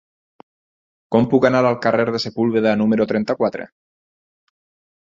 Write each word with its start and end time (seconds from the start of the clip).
Com 1.15 1.27
puc 1.35 1.45
anar 1.51 1.61
al 1.67 1.77
carrer 1.85 2.09
de 2.17 2.23
Sepúlveda 2.27 2.75
número 2.83 3.09
trenta-quatre? 3.13 3.71